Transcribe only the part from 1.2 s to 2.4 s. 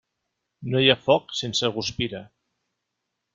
sense guspira.